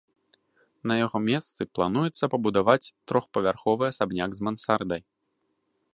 На 0.91 0.97
яго 1.05 1.17
месцы 1.27 1.61
плануецца 1.79 2.31
пабудаваць 2.35 2.91
трохпавярховы 3.11 3.83
асабняк 3.93 4.31
з 4.39 4.49
мансардай. 4.49 5.01